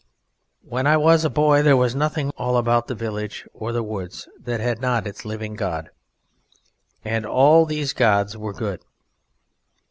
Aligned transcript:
When 0.67 0.87
I 0.87 0.97
was 0.97 1.23
a 1.23 1.29
boy 1.29 1.61
there 1.61 1.77
was 1.77 1.93
nothing 1.93 2.31
all 2.31 2.57
about 2.57 2.87
the 2.87 2.95
village 2.95 3.47
or 3.53 3.71
the 3.71 3.83
woods 3.83 4.27
that 4.39 4.59
had 4.59 4.81
not 4.81 5.05
its 5.05 5.25
living 5.25 5.53
god, 5.53 5.91
and 7.05 7.23
all 7.23 7.67
these 7.67 7.93
gods 7.93 8.35
were 8.35 8.51
good. 8.53 8.81